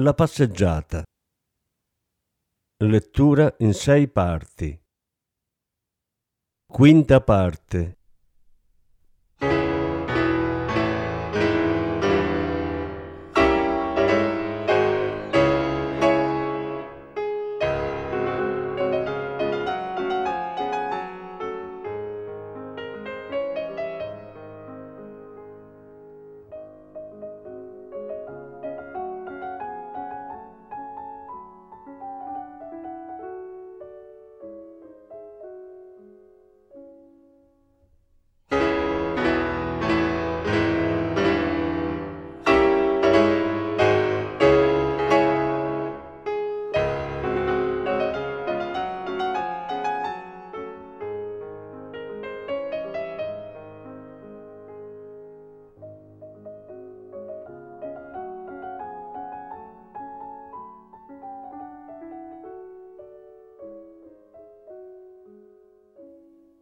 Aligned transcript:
La 0.00 0.14
passeggiata. 0.14 1.02
Lettura 2.84 3.52
in 3.58 3.74
sei 3.74 4.06
parti. 4.06 4.80
Quinta 6.64 7.20
parte 7.20 7.97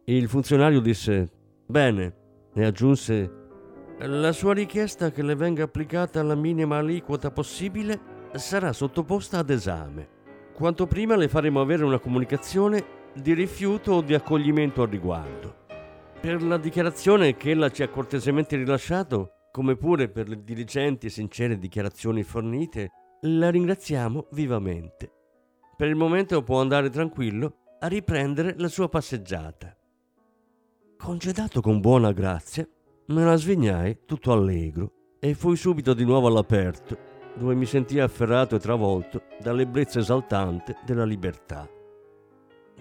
Il 0.09 0.29
funzionario 0.29 0.79
disse 0.79 1.29
Bene, 1.65 2.15
e 2.53 2.63
aggiunse 2.63 3.29
La 3.99 4.31
sua 4.31 4.53
richiesta 4.53 5.11
che 5.11 5.21
le 5.21 5.35
venga 5.35 5.63
applicata 5.63 6.23
la 6.23 6.33
minima 6.33 6.77
aliquota 6.77 7.29
possibile 7.29 8.29
sarà 8.31 8.71
sottoposta 8.71 9.39
ad 9.39 9.49
esame. 9.49 10.07
Quanto 10.53 10.87
prima 10.87 11.17
le 11.17 11.27
faremo 11.27 11.59
avere 11.59 11.83
una 11.83 11.99
comunicazione 11.99 13.11
di 13.15 13.33
rifiuto 13.33 13.95
o 13.95 14.01
di 14.01 14.13
accoglimento 14.13 14.81
al 14.81 14.87
riguardo. 14.87 15.65
Per 16.21 16.41
la 16.41 16.57
dichiarazione 16.57 17.35
che 17.35 17.51
ella 17.51 17.69
ci 17.69 17.83
ha 17.83 17.89
cortesemente 17.89 18.55
rilasciato, 18.55 19.49
come 19.51 19.75
pure 19.75 20.07
per 20.07 20.29
le 20.29 20.41
diligenti 20.41 21.07
e 21.07 21.09
sincere 21.09 21.57
dichiarazioni 21.57 22.23
fornite, 22.23 22.91
la 23.23 23.49
ringraziamo 23.49 24.27
vivamente. 24.31 25.11
Per 25.75 25.89
il 25.89 25.95
momento 25.97 26.41
può 26.43 26.61
andare 26.61 26.89
tranquillo 26.89 27.75
a 27.81 27.87
riprendere 27.87 28.55
la 28.57 28.69
sua 28.69 28.87
passeggiata. 28.87 29.76
Congedato 30.97 31.61
con 31.61 31.79
buona 31.79 32.11
grazia, 32.11 32.67
me 33.07 33.23
la 33.23 33.35
svignai 33.35 33.99
tutto 34.05 34.33
allegro 34.33 34.91
e 35.19 35.35
fui 35.35 35.55
subito 35.55 35.93
di 35.93 36.03
nuovo 36.03 36.27
all'aperto, 36.27 36.97
dove 37.35 37.55
mi 37.55 37.65
sentii 37.65 37.99
afferrato 37.99 38.55
e 38.55 38.59
travolto 38.59 39.21
dall'ebbrezza 39.39 39.99
esaltante 39.99 40.75
della 40.85 41.05
libertà. 41.05 41.69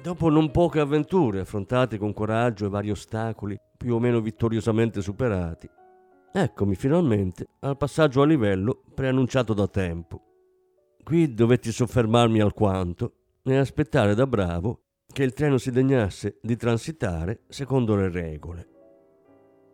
Dopo 0.03 0.29
non 0.29 0.51
poche 0.51 0.81
avventure 0.81 1.41
affrontate 1.41 1.99
con 1.99 2.13
coraggio 2.13 2.67
e 2.67 2.69
vari 2.69 2.91
ostacoli 2.91 3.57
più 3.77 3.95
o 3.95 4.01
meno 4.01 4.21
vittoriosamente 4.21 5.03
superati, 5.03 5.69
eccomi 6.33 6.75
finalmente 6.75 7.47
al 7.61 7.77
passaggio 7.77 8.23
a 8.23 8.27
livello 8.27 8.83
preannunciato 8.93 9.55
da 9.55 9.69
tempo. 9.69 10.23
Qui 11.05 11.33
dovetti 11.33 11.71
soffermarmi 11.71 12.41
alquanto 12.41 13.13
e 13.45 13.57
aspettare 13.57 14.15
da 14.15 14.27
bravo 14.27 14.86
che 15.17 15.23
il 15.23 15.33
treno 15.33 15.57
si 15.57 15.71
degnasse 15.71 16.41
di 16.43 16.57
transitare 16.57 17.45
secondo 17.49 17.97
le 17.97 18.11
regole. 18.11 18.69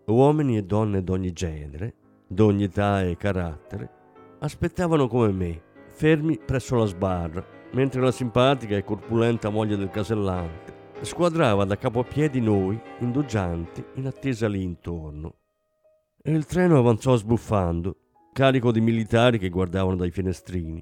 Uomini 0.04 0.56
e 0.56 0.62
donne 0.62 1.03
d'ogni 1.03 1.32
genere, 1.32 1.94
d'ogni 2.28 2.62
età 2.62 3.03
e 3.03 3.16
carattere, 3.16 3.91
aspettavano 4.38 5.08
come 5.08 5.32
me, 5.32 5.62
fermi 5.88 6.38
presso 6.38 6.76
la 6.76 6.84
sbarra, 6.84 7.44
mentre 7.72 8.00
la 8.00 8.12
simpatica 8.12 8.76
e 8.76 8.84
corpulenta 8.84 9.48
moglie 9.48 9.76
del 9.76 9.91
casellante 9.91 11.00
squadrava 11.00 11.64
da 11.64 11.76
capo 11.76 11.98
a 11.98 12.04
piedi 12.04 12.41
noi, 12.41 12.81
indugianti, 13.00 13.84
in 13.94 14.06
attesa 14.06 14.47
lì 14.47 14.62
intorno. 14.62 15.38
E 16.22 16.31
il 16.31 16.47
treno 16.47 16.78
avanzò 16.78 17.16
sbuffando, 17.16 17.97
carico 18.32 18.70
di 18.70 18.81
militari 18.81 19.41
che 19.41 19.48
guardavano 19.48 19.97
dai 19.97 20.12
finestrini. 20.12 20.81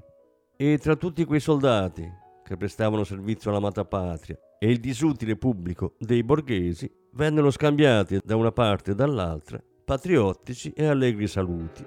E 0.54 0.76
tra 0.76 0.96
tutti 0.96 1.24
quei 1.24 1.40
soldati 1.40 2.06
che 2.44 2.58
prestavano 2.58 3.04
servizio 3.04 3.48
all'amata 3.48 3.86
patria 3.86 4.38
e 4.62 4.70
il 4.70 4.78
disutile 4.78 5.36
pubblico 5.36 5.94
dei 5.98 6.22
borghesi 6.22 6.92
vennero 7.12 7.50
scambiati 7.50 8.20
da 8.22 8.36
una 8.36 8.52
parte 8.52 8.90
e 8.90 8.94
dall'altra 8.94 9.58
patriottici 9.82 10.70
e 10.72 10.84
allegri 10.84 11.26
saluti 11.26 11.82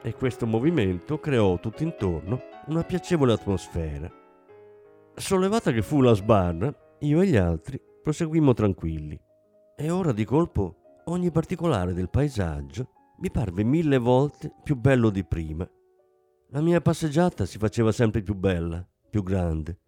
e 0.00 0.14
questo 0.14 0.46
movimento 0.46 1.18
creò 1.18 1.58
tutt'intorno 1.58 2.40
una 2.68 2.84
piacevole 2.84 3.32
atmosfera. 3.32 4.08
Sollevata 5.14 5.72
che 5.72 5.82
fu 5.82 6.00
la 6.00 6.14
sbarra, 6.14 6.72
io 7.00 7.20
e 7.20 7.26
gli 7.26 7.36
altri 7.36 7.80
proseguimmo 8.02 8.52
tranquilli 8.52 9.20
e 9.76 9.90
ora 9.90 10.12
di 10.12 10.24
colpo 10.24 11.02
ogni 11.06 11.32
particolare 11.32 11.92
del 11.92 12.08
paesaggio 12.08 12.88
mi 13.18 13.32
parve 13.32 13.64
mille 13.64 13.98
volte 13.98 14.52
più 14.62 14.76
bello 14.76 15.10
di 15.10 15.24
prima. 15.24 15.68
La 16.50 16.60
mia 16.60 16.80
passeggiata 16.80 17.44
si 17.46 17.58
faceva 17.58 17.90
sempre 17.90 18.22
più 18.22 18.34
bella, 18.34 18.86
più 19.10 19.24
grande, 19.24 19.78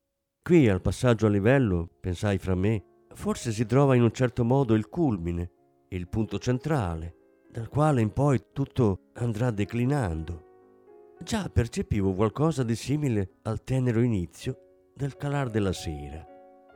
Qui 0.45 0.69
al 0.69 0.83
passaggio 0.83 1.25
a 1.25 1.31
livello, 1.31 1.89
pensai 1.99 2.37
fra 2.37 2.55
me, 2.55 2.85
forse 3.15 3.51
si 3.51 3.65
trova 3.65 3.95
in 3.95 4.03
un 4.03 4.13
certo 4.13 4.45
modo 4.45 4.75
il 4.75 4.91
culmine, 4.91 5.51
il 5.89 6.07
punto 6.07 6.39
centrale, 6.39 7.17
dal 7.51 7.71
quale 7.71 8.03
in 8.03 8.13
poi 8.13 8.49
tutto 8.53 9.05
andrà 9.15 9.51
declinando. 9.51 11.15
Già 11.19 11.49
percepivo 11.49 12.13
qualcosa 12.13 12.63
di 12.63 12.77
simile 12.77 13.37
al 13.45 13.65
tenero 13.65 14.03
inizio 14.03 14.91
del 14.95 15.17
calar 15.17 15.49
della 15.49 15.73
sera. 15.73 16.23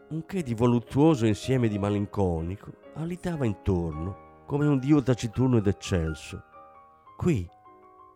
Un 0.08 0.24
che 0.24 0.42
di 0.42 0.54
voluttuoso 0.54 1.26
insieme 1.26 1.68
di 1.68 1.78
malinconico 1.78 2.72
alitava 2.94 3.44
intorno 3.44 4.44
come 4.46 4.66
un 4.66 4.78
dio 4.78 5.02
taciturno 5.02 5.58
ed 5.58 5.66
eccelso. 5.66 6.42
Qui, 7.18 7.46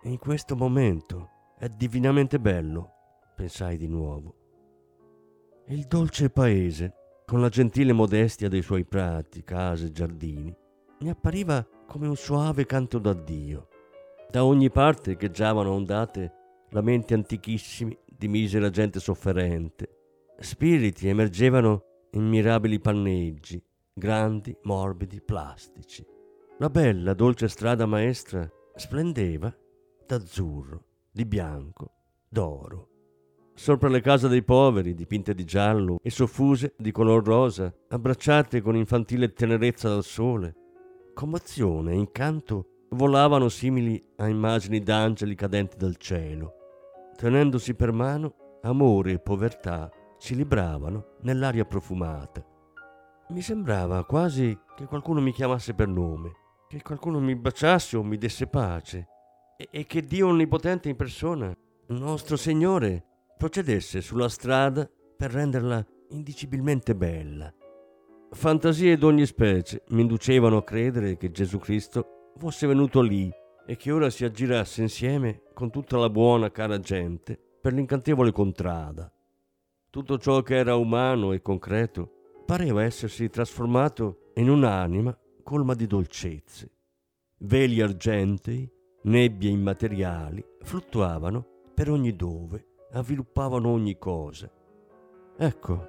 in 0.05 0.17
questo 0.17 0.57
momento, 0.57 1.29
è 1.59 1.69
divinamente 1.69 2.41
bello, 2.41 2.91
pensai 3.37 3.77
di 3.77 3.87
nuovo. 3.87 4.37
Il 5.73 5.87
dolce 5.87 6.29
paese, 6.29 6.93
con 7.25 7.41
la 7.41 7.49
gentile 7.49 7.95
modestia 7.95 8.51
dei 8.51 8.61
suoi 8.61 8.85
prati, 8.85 9.43
case 9.43 9.87
e 9.87 9.91
giardini, 9.91 10.55
mi 10.99 11.09
appariva 11.09 11.67
come 11.87 12.07
un 12.07 12.15
soave 12.15 12.67
canto 12.67 12.99
d'addio. 12.99 13.69
Da 14.31 14.45
ogni 14.45 14.69
parte 14.71 15.13
echeggiavano 15.13 15.71
ondate 15.71 16.67
lamenti 16.73 17.15
antichissimi 17.15 17.97
di 18.05 18.29
misera 18.29 18.69
gente 18.69 19.01
sofferente. 19.01 19.89
Spiriti 20.39 21.09
emergevano 21.09 21.85
in 22.11 22.29
mirabili 22.29 22.79
panneggi, 22.79 23.65
grandi, 23.95 24.55
morbidi, 24.65 25.23
plastici. 25.23 26.05
La 26.59 26.69
bella, 26.69 27.15
dolce 27.15 27.49
strada 27.49 27.87
maestra 27.87 28.47
splendeva 28.75 29.51
d'azzurro, 30.07 30.85
di 31.11 31.25
bianco, 31.25 31.93
d'oro 32.29 32.91
sopra 33.55 33.89
le 33.89 34.01
case 34.01 34.29
dei 34.29 34.43
poveri, 34.43 34.95
dipinte 34.95 35.35
di 35.35 35.45
giallo 35.45 35.99
e 36.03 36.11
soffuse 36.11 36.75
di 36.77 36.91
color 36.91 37.25
rosa, 37.25 37.73
abbracciate 37.89 38.61
con 38.61 38.77
infantile 38.77 39.33
tenerezza 39.33 39.89
dal 39.89 40.05
sole. 40.05 40.55
Commozione 41.15 41.93
e 41.93 41.97
incanto 41.97 42.87
volavano 42.91 43.49
simili 43.49 44.03
a 44.17 44.29
immagini 44.29 44.81
d'angeli 44.81 45.35
cadenti 45.35 45.77
dal 45.77 45.97
cielo. 45.97 46.55
Tenendosi 47.17 47.75
per 47.75 47.93
mano, 47.93 48.59
amore 48.63 49.13
e 49.13 49.19
povertà 49.19 49.91
si 50.19 50.35
libravano 50.35 51.17
nell'aria 51.23 51.65
profumata. 51.65 52.45
Mi 53.29 53.41
sembrava 53.41 54.05
quasi 54.05 54.59
che 54.77 54.87
qualcuno 54.87 55.21
mi 55.21 55.33
chiamasse 55.33 55.75
per 55.75 55.89
nome, 55.89 56.33
che 56.69 56.83
qualcuno 56.83 57.19
mi 57.19 57.35
baciasse 57.35 57.97
o 57.97 58.03
mi 58.03 58.19
desse 58.19 58.47
pace, 58.47 59.07
e, 59.57 59.69
e 59.71 59.87
che 59.87 60.03
Dio 60.03 60.29
Onnipotente 60.29 60.89
in 60.89 60.97
persona, 60.97 61.55
nostro 61.89 62.37
Signore, 62.37 63.05
procedesse 63.43 64.01
sulla 64.01 64.29
strada 64.29 64.89
per 65.17 65.33
renderla 65.33 65.85
indicibilmente 66.11 66.95
bella. 66.95 67.53
Fantasie 68.31 68.97
d'ogni 68.97 69.27
specie 69.27 69.83
mi 69.89 70.03
inducevano 70.03 70.59
a 70.59 70.63
credere 70.63 71.17
che 71.17 71.33
Gesù 71.33 71.59
Cristo 71.59 72.31
fosse 72.37 72.69
venuto 72.69 73.01
lì 73.01 73.29
e 73.67 73.75
che 73.75 73.91
ora 73.91 74.11
si 74.11 74.25
aggirasse 74.25 74.83
insieme 74.83 75.43
con 75.55 75.73
tutta 75.73 75.97
la 75.97 76.09
buona 76.09 76.53
cara 76.53 76.79
gente 76.79 77.37
per 77.61 77.73
l'incantevole 77.73 78.31
contrada. 78.31 79.13
Tutto 79.91 80.19
ciò 80.19 80.41
che 80.43 80.55
era 80.55 80.77
umano 80.77 81.33
e 81.33 81.43
concreto 81.43 82.45
pareva 82.47 82.85
essersi 82.85 83.29
trasformato 83.29 84.31
in 84.35 84.51
un'anima 84.51 85.19
colma 85.43 85.75
di 85.75 85.89
dolcezze. 85.89 86.71
Veli 87.39 87.81
argentei, 87.81 88.71
nebbie 89.03 89.51
immateriali 89.51 90.45
fluttuavano 90.61 91.45
per 91.75 91.91
ogni 91.91 92.15
dove, 92.15 92.67
avviluppavano 92.93 93.69
ogni 93.69 93.99
cosa. 93.99 94.51
Ecco, 95.37 95.89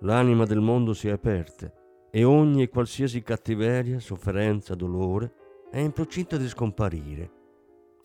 l'anima 0.00 0.44
del 0.44 0.60
mondo 0.60 0.92
si 0.94 1.08
è 1.08 1.10
aperta 1.10 1.72
e 2.10 2.24
ogni 2.24 2.62
e 2.62 2.68
qualsiasi 2.68 3.22
cattiveria, 3.22 3.98
sofferenza, 3.98 4.74
dolore 4.74 5.32
è 5.70 5.78
in 5.78 5.92
procinto 5.92 6.36
di 6.36 6.46
scomparire. 6.46 7.30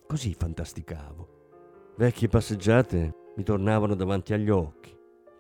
Così 0.07 0.33
fantasticavo. 0.33 1.35
Vecchie 1.97 2.29
passeggiate 2.29 3.31
mi 3.35 3.44
tornavano 3.44 3.95
davanti 3.95 4.33
agli 4.33 4.49
occhi, 4.49 4.97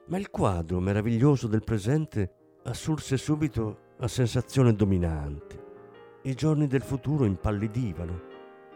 ma 0.07 0.17
il 0.17 0.29
quadro 0.29 0.79
meraviglioso 0.79 1.47
del 1.47 1.63
presente 1.63 2.59
assurse 2.63 3.15
subito 3.17 3.85
a 3.99 4.07
sensazione 4.07 4.73
dominante. 4.73 5.65
I 6.23 6.33
giorni 6.33 6.67
del 6.67 6.81
futuro 6.81 7.23
impallidivano, 7.23 8.21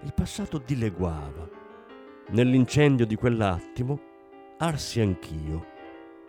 il 0.04 0.14
passato 0.14 0.58
dileguava. 0.58 1.50
Nell'incendio 2.30 3.06
di 3.06 3.16
quell'attimo 3.16 4.11
arsi 4.64 5.00
anch'io. 5.00 5.66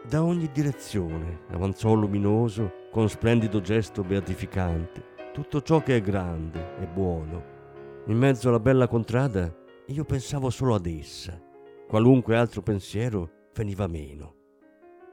Da 0.09 0.25
ogni 0.25 0.51
direzione 0.51 1.41
avanzò 1.51 1.93
luminoso 1.93 2.89
con 2.91 3.09
splendido 3.09 3.61
gesto 3.61 4.03
beatificante 4.03 5.11
tutto 5.33 5.63
ciò 5.63 5.83
che 5.83 5.97
è 5.97 6.01
grande 6.01 6.77
e 6.79 6.87
buono. 6.87 7.51
In 8.07 8.17
mezzo 8.17 8.49
alla 8.49 8.61
bella 8.61 8.87
contrada 8.87 9.55
io 9.87 10.05
pensavo 10.05 10.51
solo 10.51 10.75
ad 10.75 10.87
essa. 10.87 11.41
Qualunque 11.87 12.37
altro 12.37 12.63
pensiero 12.63 13.49
veniva 13.55 13.87
meno. 13.87 14.35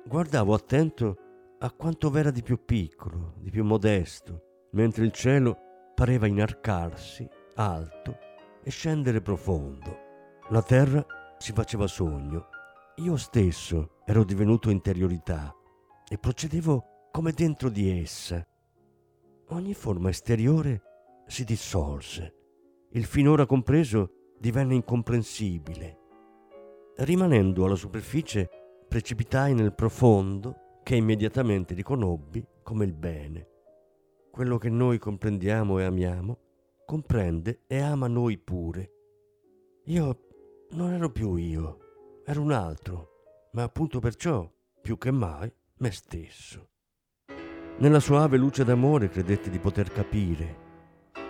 Guardavo 0.06 0.54
attento 0.54 1.18
a 1.60 1.72
quanto 1.72 2.10
v'era 2.10 2.32
di 2.32 2.42
più 2.42 2.64
piccolo, 2.64 3.34
di 3.38 3.50
più 3.50 3.66
modesto, 3.66 4.68
mentre 4.72 5.04
il 5.06 5.12
cielo 5.12 5.58
pareva 5.94 6.26
inarcarsi, 6.26 7.28
alto, 7.56 8.18
e 8.64 8.70
scendere 8.72 9.22
profondo. 9.22 9.98
La 10.50 10.62
terra 10.62 11.06
si 11.38 11.52
faceva 11.52 11.88
sogno. 11.88 12.48
Io 13.00 13.16
stesso 13.16 14.02
ero 14.04 14.26
divenuto 14.26 14.70
interiorità 14.70 15.56
e 16.06 16.18
procedevo 16.18 17.08
come 17.12 17.32
dentro 17.32 17.70
di 17.70 17.98
essa. 17.98 18.46
Ogni 19.52 19.74
forma 19.74 20.10
esteriore 20.10 20.82
si 21.26 21.46
dissolse. 21.46 22.36
Il 22.92 23.06
finora 23.06 23.46
compreso 23.46 24.34
divenne 24.38 24.76
incomprensibile. 24.76 25.98
Rimanendo 26.98 27.64
alla 27.64 27.76
superficie, 27.76 28.50
precipitai 28.86 29.54
nel 29.54 29.74
profondo 29.74 30.82
che 30.84 30.96
immediatamente 30.96 31.74
riconobbi 31.74 32.46
come 32.64 32.84
il 32.84 32.94
bene. 32.94 33.48
Quello 34.30 34.58
che 34.58 34.70
noi 34.70 34.98
comprendiamo 34.98 35.80
e 35.80 35.86
amiamo, 35.86 36.38
comprende 36.86 37.62
e 37.66 37.80
ama 37.80 38.08
noi 38.08 38.38
pure. 38.38 38.92
Io 39.86 40.28
non 40.72 40.92
ero 40.92 41.10
più 41.12 41.36
io, 41.36 41.89
ero 42.30 42.44
un 42.44 42.52
altro, 42.52 43.50
ma 43.54 43.64
appunto 43.64 43.98
perciò, 44.00 44.48
più 44.84 45.00
che 45.00 45.10
mai, 45.10 45.52
me 45.78 45.90
stesso. 45.90 46.70
Nella 47.80 48.00
soave 48.00 48.38
luce 48.38 48.64
d'amore 48.64 49.10
credetti 49.10 49.50
di 49.50 49.58
poter 49.58 49.92
capire 49.92 50.68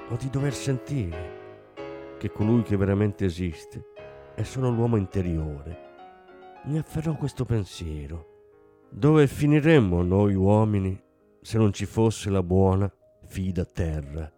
o 0.10 0.18
di 0.18 0.30
dover 0.30 0.54
sentire 0.54 2.18
che 2.18 2.30
colui 2.30 2.64
che 2.64 2.76
veramente 2.76 3.24
esiste 3.24 3.94
è 4.36 4.44
solo 4.44 4.70
l'uomo 4.70 4.98
interiore. 4.98 6.58
Mi 6.66 6.78
afferrò 6.78 7.16
questo 7.16 7.46
pensiero. 7.46 8.88
Dove 8.90 9.26
finiremmo 9.28 10.02
noi 10.02 10.36
uomini 10.36 11.02
se 11.40 11.58
non 11.58 11.72
ci 11.72 11.86
fosse 11.86 12.30
la 12.30 12.44
buona 12.44 12.94
fida 13.26 13.64
terra? 13.64 14.30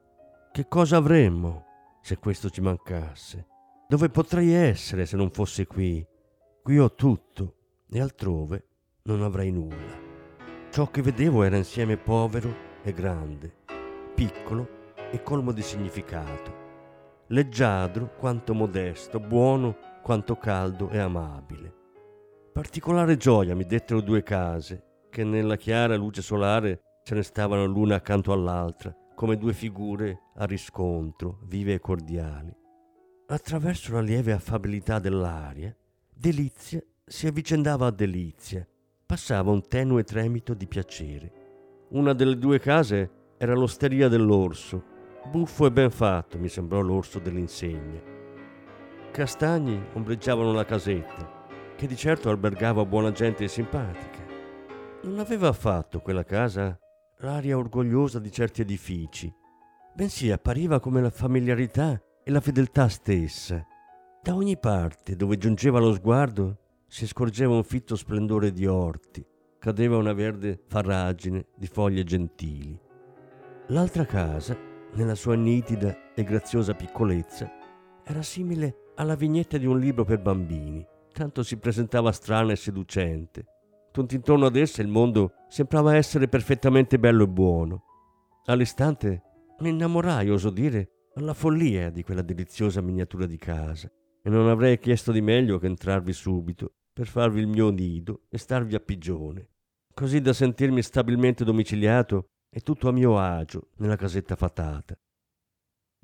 Che 0.52 0.68
cosa 0.68 0.98
avremmo 0.98 1.66
se 2.04 2.20
questo 2.20 2.52
ci 2.52 2.62
mancasse? 2.62 3.48
Dove 3.88 4.10
potrei 4.10 4.52
essere 4.52 5.08
se 5.08 5.18
non 5.18 5.32
fosse 5.32 5.66
qui? 5.66 6.08
Qui 6.64 6.78
ho 6.78 6.94
tutto 6.94 7.56
e 7.90 8.00
altrove 8.00 8.66
non 9.06 9.24
avrei 9.24 9.52
nulla. 9.52 9.98
Ciò 10.70 10.92
che 10.92 11.02
vedevo 11.02 11.42
era 11.42 11.58
insieme 11.58 11.98
povero 11.98 12.54
e 12.84 12.94
grande, 12.94 13.52
piccolo 14.14 14.94
e 15.10 15.24
colmo 15.24 15.54
di 15.54 15.64
significato, 15.64 16.54
leggiadro 17.30 18.14
quanto 18.16 18.54
modesto, 18.54 19.20
buono 19.20 19.76
quanto 20.04 20.36
caldo 20.36 20.90
e 20.90 21.00
amabile. 21.00 21.74
Particolare 22.54 23.18
gioia 23.18 23.56
mi 23.56 23.66
dettero 23.66 24.00
due 24.00 24.22
case, 24.22 25.08
che 25.10 25.24
nella 25.24 25.56
chiara 25.56 25.96
luce 25.96 26.22
solare 26.22 27.00
ce 27.04 27.16
ne 27.16 27.24
stavano 27.24 27.66
l'una 27.66 27.96
accanto 27.96 28.32
all'altra, 28.32 28.96
come 29.16 29.36
due 29.36 29.54
figure 29.54 30.26
a 30.36 30.46
riscontro, 30.46 31.40
vive 31.46 31.74
e 31.74 31.80
cordiali. 31.80 32.56
Attraverso 33.26 33.94
la 33.94 34.02
lieve 34.02 34.32
affabilità 34.32 35.00
dell'aria, 35.00 35.76
delizia 36.22 36.80
si 37.04 37.26
avvicendava 37.26 37.88
a 37.88 37.92
delizia, 37.92 38.66
passava 39.08 39.50
un 39.50 39.68
tenue 39.68 40.04
tremito 40.04 40.54
di 40.54 40.68
piacere. 40.68 41.32
Una 41.90 42.14
delle 42.14 42.38
due 42.38 42.60
case 42.60 43.10
era 43.40 43.56
l'osteria 43.56 44.08
dell'orso. 44.08 44.84
Buffo 45.32 45.66
e 45.66 45.72
ben 45.72 45.90
fatto 45.90 46.38
mi 46.38 46.48
sembrò 46.48 46.80
l'orso 46.80 47.18
dell'insegna. 47.18 48.00
Castagni 49.12 49.84
ombreggiavano 49.94 50.54
la 50.54 50.64
casetta, 50.64 51.48
che 51.76 51.88
di 51.88 51.96
certo 51.96 52.30
albergava 52.30 52.86
buona 52.86 53.12
gente 53.12 53.46
e 53.46 53.48
simpatica. 53.48 54.24
Non 55.02 55.18
aveva 55.18 55.48
affatto 55.48 56.02
quella 56.02 56.24
casa 56.24 56.78
l'aria 57.18 57.58
orgogliosa 57.58 58.20
di 58.20 58.32
certi 58.32 58.62
edifici, 58.62 59.34
bensì 59.96 60.30
appariva 60.30 60.80
come 60.80 61.02
la 61.02 61.10
familiarità 61.10 62.00
e 62.24 62.30
la 62.30 62.42
fedeltà 62.42 62.88
stessa. 62.90 63.66
Da 64.24 64.36
ogni 64.36 64.56
parte 64.56 65.16
dove 65.16 65.36
giungeva 65.36 65.80
lo 65.80 65.92
sguardo 65.94 66.58
si 66.86 67.08
scorgeva 67.08 67.56
un 67.56 67.64
fitto 67.64 67.96
splendore 67.96 68.52
di 68.52 68.68
orti, 68.68 69.26
cadeva 69.58 69.98
una 69.98 70.14
verde 70.14 70.62
farragine 70.68 71.48
di 71.58 71.66
foglie 71.66 72.04
gentili. 72.04 72.80
L'altra 73.70 74.06
casa, 74.06 74.56
nella 74.94 75.16
sua 75.16 75.34
nitida 75.34 76.14
e 76.14 76.24
graziosa 76.24 76.76
piccolezza, 76.76 77.52
era 78.04 78.22
simile 78.22 78.92
alla 78.98 79.16
vignetta 79.16 79.58
di 79.58 79.66
un 79.66 79.80
libro 79.80 80.06
per 80.06 80.20
bambini, 80.20 80.86
tanto 81.12 81.42
si 81.42 81.58
presentava 81.58 82.12
strana 82.12 82.52
e 82.52 82.58
seducente. 82.58 83.46
Tutt'intorno 83.92 84.46
ad 84.46 84.56
essa 84.56 84.84
il 84.84 84.88
mondo 84.88 85.34
sembrava 85.48 85.96
essere 85.96 86.28
perfettamente 86.28 87.00
bello 87.00 87.24
e 87.24 87.28
buono. 87.28 87.84
All'istante 88.46 89.24
mi 89.62 89.70
innamorai, 89.70 90.30
oso 90.30 90.52
dire, 90.52 91.08
alla 91.16 91.34
follia 91.34 91.90
di 91.90 92.04
quella 92.04 92.22
deliziosa 92.22 92.82
miniatura 92.82 93.26
di 93.26 93.38
casa 93.38 93.92
e 94.22 94.30
non 94.30 94.48
avrei 94.48 94.78
chiesto 94.80 95.12
di 95.12 95.22
meglio 95.22 95.58
che 95.58 95.66
entrarvi 95.66 96.14
subito 96.14 96.74
per 96.94 97.08
farvi 97.08 97.40
il 97.40 97.48
mio 97.48 97.70
nido 97.70 98.24
e 98.30 98.38
starvi 98.38 98.76
a 98.76 98.80
pigione, 98.80 99.50
così 99.94 100.22
da 100.22 100.34
sentirmi 100.34 100.82
stabilmente 100.82 101.44
domiciliato 101.44 102.26
e 102.54 102.60
tutto 102.62 102.90
a 102.90 102.92
mio 102.92 103.18
agio 103.18 103.70
nella 103.78 103.96
casetta 103.96 104.36
fatata. 104.36 104.98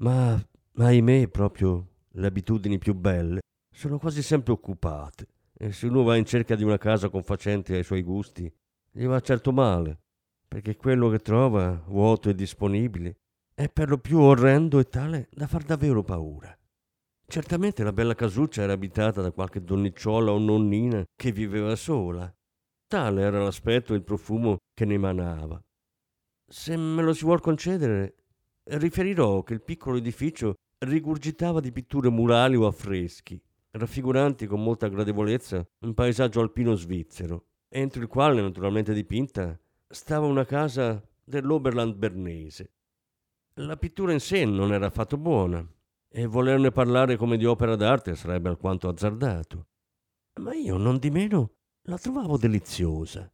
Ma, 0.02 0.42
ahimè, 0.76 1.28
proprio 1.28 1.88
le 2.12 2.28
abitudini 2.28 2.78
più 2.78 2.94
belle 2.94 3.42
sono 3.76 4.00
quasi 4.00 4.24
sempre 4.24 4.54
occupate 4.54 5.28
e 5.54 5.72
se 5.72 5.88
uno 5.88 6.04
va 6.04 6.16
in 6.16 6.26
cerca 6.26 6.56
di 6.56 6.64
una 6.64 6.78
casa 6.78 7.10
confacente 7.10 7.76
ai 7.76 7.84
suoi 7.84 8.02
gusti, 8.02 8.52
gli 8.92 9.06
va 9.06 9.20
certo 9.20 9.52
male, 9.52 10.00
perché 10.48 10.76
quello 10.76 11.10
che 11.10 11.20
trova, 11.20 11.84
vuoto 11.88 12.30
e 12.30 12.36
disponibile, 12.36 13.18
è 13.54 13.70
per 13.70 13.90
lo 13.90 13.98
più 13.98 14.20
orrendo 14.20 14.80
e 14.80 14.88
tale 14.88 15.30
da 15.32 15.48
far 15.48 15.64
davvero 15.64 16.04
paura. 16.04 16.57
Certamente 17.30 17.84
la 17.84 17.92
bella 17.92 18.16
casuccia 18.16 18.62
era 18.62 18.72
abitata 18.72 19.22
da 19.22 19.32
qualche 19.32 19.62
donnicciola 19.62 20.32
o 20.32 20.40
nonnina 20.40 21.04
che 21.14 21.34
viveva 21.34 21.76
sola. 21.76 22.34
Tale 22.88 23.22
era 23.22 23.44
l'aspetto 23.44 23.94
e 23.94 23.98
il 23.98 24.04
profumo 24.04 24.60
che 24.74 24.86
ne 24.86 24.94
emanava. 24.94 25.62
Se 26.48 26.78
me 26.78 27.02
lo 27.02 27.12
si 27.12 27.26
vuol 27.26 27.42
concedere, 27.42 28.16
riferirò 28.64 29.44
che 29.44 29.54
il 29.54 29.62
piccolo 29.62 29.98
edificio 29.98 30.54
rigurgitava 30.86 31.60
di 31.60 31.74
pitture 31.74 32.08
murali 32.08 32.56
o 32.56 32.66
affreschi, 32.66 33.38
raffiguranti 33.72 34.48
con 34.48 34.64
molta 34.64 34.88
gradevolezza 34.88 35.68
un 35.80 35.94
paesaggio 35.94 36.40
alpino 36.40 36.76
svizzero, 36.76 37.48
entro 37.68 38.02
il 38.02 38.08
quale, 38.08 38.42
naturalmente 38.42 38.94
dipinta, 38.94 39.60
stava 39.86 40.28
una 40.28 40.46
casa 40.46 41.06
dell'Oberland 41.26 41.94
bernese. 41.94 42.72
La 43.56 43.76
pittura 43.76 44.14
in 44.14 44.22
sé 44.22 44.46
non 44.46 44.72
era 44.72 44.86
affatto 44.86 45.18
buona 45.18 45.68
e 46.18 46.26
volerne 46.26 46.72
parlare 46.72 47.16
come 47.16 47.38
di 47.38 47.46
opera 47.46 47.76
d'arte 47.76 48.16
sarebbe 48.16 48.50
alquanto 48.50 48.90
azzardato. 48.90 49.68
Ma 50.42 50.56
io 50.56 50.76
non 50.78 50.98
di 50.98 51.12
meno 51.12 51.52
la 51.84 51.98
trovavo 52.00 52.38
deliziosa. 52.38 53.32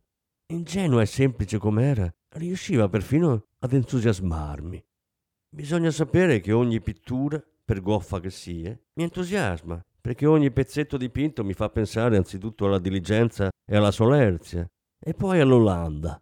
Ingenua 0.48 1.02
e 1.02 1.06
semplice 1.06 1.58
com'era, 1.58 2.14
riusciva 2.32 2.90
perfino 2.90 3.46
ad 3.60 3.72
entusiasmarmi. 3.72 4.84
Bisogna 5.48 5.92
sapere 5.92 6.42
che 6.42 6.52
ogni 6.52 6.82
pittura, 6.82 7.42
per 7.64 7.80
goffa 7.80 8.20
che 8.20 8.30
sia, 8.30 8.78
mi 8.96 9.04
entusiasma, 9.04 9.82
perché 10.02 10.26
ogni 10.26 10.52
pezzetto 10.52 10.98
dipinto 10.98 11.46
mi 11.46 11.54
fa 11.54 11.70
pensare 11.70 12.18
anzitutto 12.18 12.66
alla 12.66 12.80
diligenza 12.80 13.50
e 13.66 13.78
alla 13.78 13.92
solerzia, 13.92 14.70
e 15.00 15.14
poi 15.14 15.40
all'Olanda. 15.40 16.22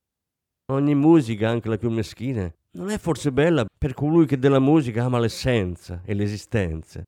Ogni 0.72 0.94
musica, 0.94 1.50
anche 1.50 1.70
la 1.70 1.78
più 1.78 1.90
meschina, 1.90 2.54
non 2.74 2.90
è 2.90 2.98
forse 2.98 3.32
bella 3.32 3.66
per 3.78 3.94
colui 3.94 4.26
che 4.26 4.40
della 4.40 4.60
musica 4.60 5.04
ama 5.04 5.20
l'essenza 5.20 6.02
e 6.06 6.14
l'esistenza. 6.14 7.04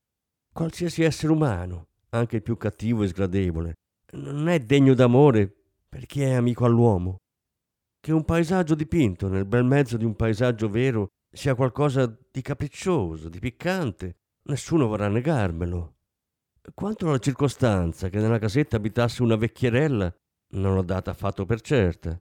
Qualsiasi 0.52 1.02
essere 1.02 1.32
umano, 1.32 1.88
anche 2.10 2.36
il 2.36 2.42
più 2.42 2.56
cattivo 2.56 3.02
e 3.02 3.08
sgradevole, 3.08 3.74
non 4.12 4.48
è 4.48 4.58
degno 4.60 4.94
d'amore 4.94 5.52
per 5.88 6.06
chi 6.06 6.22
è 6.22 6.32
amico 6.32 6.64
all'uomo. 6.64 7.16
Che 8.00 8.12
un 8.12 8.24
paesaggio 8.24 8.74
dipinto 8.74 9.28
nel 9.28 9.46
bel 9.46 9.64
mezzo 9.64 9.96
di 9.96 10.04
un 10.04 10.14
paesaggio 10.14 10.68
vero 10.68 11.08
sia 11.34 11.54
qualcosa 11.54 12.06
di 12.30 12.42
capriccioso, 12.42 13.28
di 13.28 13.38
piccante, 13.38 14.16
nessuno 14.48 14.86
vorrà 14.86 15.08
negarmelo. 15.08 15.94
Quanto 16.74 17.08
alla 17.08 17.18
circostanza 17.18 18.08
che 18.08 18.20
nella 18.20 18.38
casetta 18.38 18.76
abitasse 18.76 19.22
una 19.22 19.36
vecchierella, 19.36 20.14
non 20.54 20.74
l'ho 20.74 20.82
data 20.82 21.10
affatto 21.10 21.44
per 21.44 21.60
certa. 21.60 22.18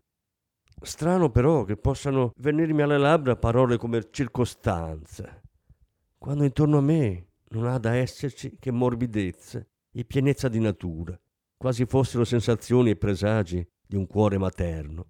Strano 0.86 1.30
però 1.30 1.64
che 1.64 1.78
possano 1.78 2.34
venirmi 2.36 2.82
alle 2.82 2.98
labbra 2.98 3.38
parole 3.38 3.78
come 3.78 4.06
circostanza, 4.12 5.42
quando 6.18 6.44
intorno 6.44 6.80
a 6.80 6.82
me 6.82 7.28
non 7.52 7.68
ha 7.68 7.78
da 7.78 7.96
esserci 7.96 8.58
che 8.60 8.70
morbidezza 8.70 9.66
e 9.94 10.04
pienezza 10.04 10.50
di 10.50 10.60
natura, 10.60 11.18
quasi 11.56 11.86
fossero 11.86 12.26
sensazioni 12.26 12.90
e 12.90 12.96
presagi 12.98 13.66
di 13.88 13.96
un 13.96 14.06
cuore 14.08 14.38
materno. 14.38 15.08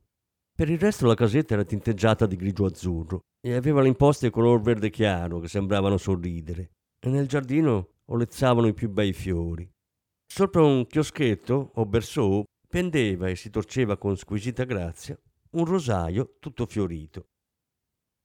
Per 0.56 0.70
il 0.70 0.78
resto 0.78 1.08
la 1.08 1.16
casetta 1.16 1.56
era 1.56 1.64
tinteggiata 1.64 2.28
di 2.28 2.36
grigio 2.36 2.66
azzurro 2.66 3.22
e 3.42 3.56
aveva 3.56 3.82
le 3.82 3.88
imposte 3.88 4.30
color 4.30 4.62
verde 4.62 4.92
chiaro 4.92 5.40
che 5.40 5.48
sembravano 5.48 5.98
sorridere 5.98 6.70
e 7.00 7.10
nel 7.10 7.28
giardino 7.28 7.94
olezzavano 8.06 8.68
i 8.68 8.76
più 8.76 8.90
bei 8.92 9.12
fiori. 9.12 9.68
Sopra 10.28 10.64
un 10.64 10.86
chioschetto 10.86 11.72
o 11.74 11.86
berceau 11.88 12.44
pendeva 12.68 13.28
e 13.28 13.36
si 13.36 13.50
torceva 13.50 13.98
con 13.98 14.16
squisita 14.16 14.66
grazia 14.66 15.20
un 15.54 15.66
rosaio 15.66 16.36
tutto 16.40 16.66
fiorito. 16.66 17.28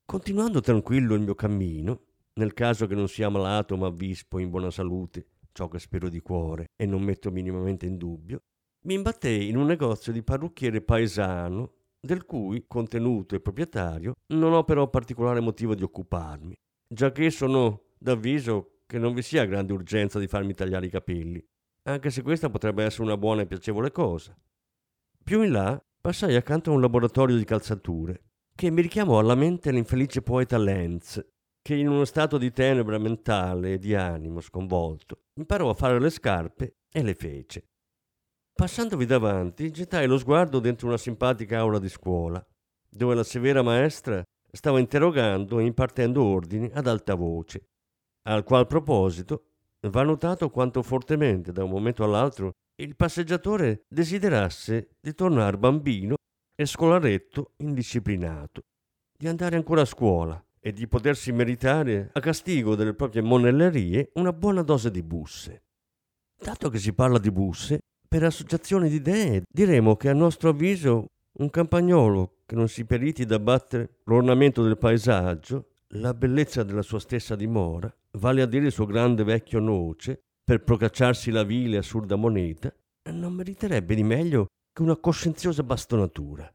Continuando 0.04 0.60
tranquillo 0.60 1.14
il 1.14 1.20
mio 1.20 1.34
cammino, 1.34 2.04
nel 2.34 2.54
caso 2.54 2.86
che 2.86 2.94
non 2.94 3.08
sia 3.08 3.28
malato 3.28 3.76
ma 3.76 3.90
vispo 3.90 4.38
in 4.38 4.50
buona 4.50 4.70
salute, 4.70 5.26
ciò 5.52 5.68
che 5.68 5.78
spero 5.78 6.08
di 6.08 6.20
cuore 6.20 6.66
e 6.76 6.86
non 6.86 7.02
metto 7.02 7.30
minimamente 7.30 7.84
in 7.84 7.96
dubbio, 7.96 8.42
mi 8.86 8.94
imbattei 8.94 9.48
in 9.48 9.56
un 9.56 9.66
negozio 9.66 10.12
di 10.12 10.22
parrucchiere 10.22 10.80
paesano 10.80 11.72
del 12.00 12.24
cui 12.24 12.64
contenuto 12.66 13.34
e 13.34 13.40
proprietario 13.40 14.14
non 14.28 14.52
ho 14.52 14.64
però 14.64 14.88
particolare 14.88 15.40
motivo 15.40 15.74
di 15.74 15.82
occuparmi, 15.82 16.54
giacché 16.86 17.30
sono 17.30 17.82
d'avviso 17.98 18.82
che 18.86 18.98
non 18.98 19.12
vi 19.12 19.22
sia 19.22 19.44
grande 19.44 19.72
urgenza 19.72 20.18
di 20.18 20.28
farmi 20.28 20.54
tagliare 20.54 20.86
i 20.86 20.90
capelli, 20.90 21.44
anche 21.82 22.10
se 22.10 22.22
questa 22.22 22.48
potrebbe 22.48 22.84
essere 22.84 23.02
una 23.02 23.18
buona 23.18 23.42
e 23.42 23.46
piacevole 23.46 23.90
cosa. 23.90 24.34
Più 25.22 25.42
in 25.42 25.50
là 25.50 25.82
passai 26.00 26.36
accanto 26.36 26.70
a 26.70 26.74
un 26.74 26.80
laboratorio 26.80 27.36
di 27.36 27.44
calzature 27.44 28.22
che 28.54 28.70
mi 28.70 28.82
richiamò 28.82 29.18
alla 29.18 29.36
mente 29.36 29.70
l'infelice 29.70 30.20
poeta 30.20 30.58
Lenz, 30.58 31.24
che 31.62 31.74
in 31.74 31.88
uno 31.88 32.04
stato 32.04 32.38
di 32.38 32.50
tenebra 32.50 32.98
mentale 32.98 33.74
e 33.74 33.78
di 33.78 33.94
animo 33.94 34.40
sconvolto 34.40 35.26
imparò 35.34 35.70
a 35.70 35.74
fare 35.74 36.00
le 36.00 36.10
scarpe 36.10 36.78
e 36.90 37.02
le 37.02 37.14
fece. 37.14 37.68
Passandovi 38.52 39.06
davanti, 39.06 39.70
gettai 39.70 40.08
lo 40.08 40.18
sguardo 40.18 40.58
dentro 40.58 40.88
una 40.88 40.96
simpatica 40.96 41.58
aula 41.58 41.78
di 41.78 41.88
scuola, 41.88 42.44
dove 42.90 43.14
la 43.14 43.22
severa 43.22 43.62
maestra 43.62 44.22
stava 44.50 44.80
interrogando 44.80 45.60
e 45.60 45.64
impartendo 45.64 46.24
ordini 46.24 46.68
ad 46.72 46.88
alta 46.88 47.14
voce, 47.14 47.68
al 48.22 48.42
qual 48.42 48.66
proposito 48.66 49.47
va 49.86 50.02
notato 50.02 50.50
quanto 50.50 50.82
fortemente 50.82 51.52
da 51.52 51.62
un 51.62 51.70
momento 51.70 52.02
all'altro 52.02 52.52
il 52.80 52.96
passeggiatore 52.96 53.84
desiderasse 53.88 54.96
di 55.00 55.14
tornare 55.14 55.56
bambino 55.56 56.16
e 56.54 56.66
scolaretto 56.66 57.52
indisciplinato, 57.58 58.62
di 59.16 59.28
andare 59.28 59.56
ancora 59.56 59.82
a 59.82 59.86
scuola 59.86 60.42
e 60.60 60.72
di 60.72 60.88
potersi 60.88 61.32
meritare, 61.32 62.10
a 62.12 62.20
castigo 62.20 62.74
delle 62.74 62.94
proprie 62.94 63.22
monellerie, 63.22 64.10
una 64.14 64.32
buona 64.32 64.62
dose 64.62 64.90
di 64.90 65.02
busse. 65.02 65.62
Dato 66.36 66.68
che 66.68 66.78
si 66.78 66.92
parla 66.92 67.18
di 67.18 67.30
busse, 67.30 67.78
per 68.08 68.24
associazione 68.24 68.88
di 68.88 68.96
idee 68.96 69.42
diremo 69.48 69.96
che 69.96 70.08
a 70.08 70.14
nostro 70.14 70.50
avviso 70.50 71.06
un 71.38 71.50
campagnolo 71.50 72.38
che 72.46 72.54
non 72.54 72.68
si 72.68 72.84
periti 72.84 73.24
da 73.24 73.38
battere 73.38 73.98
l'ornamento 74.04 74.62
del 74.62 74.78
paesaggio, 74.78 75.70
la 75.94 76.14
bellezza 76.14 76.62
della 76.62 76.82
sua 76.82 77.00
stessa 77.00 77.34
dimora, 77.34 77.92
vale 78.12 78.42
a 78.42 78.46
dire 78.46 78.66
il 78.66 78.72
suo 78.72 78.86
grande 78.86 79.24
vecchio 79.24 79.60
noce, 79.60 80.20
per 80.44 80.62
procacciarsi 80.62 81.30
la 81.30 81.42
vile 81.42 81.76
e 81.76 81.78
assurda 81.78 82.16
moneta, 82.16 82.72
non 83.10 83.32
meriterebbe 83.32 83.94
di 83.94 84.02
meglio 84.02 84.46
che 84.72 84.82
una 84.82 84.96
coscienziosa 84.96 85.62
bastonatura. 85.62 86.50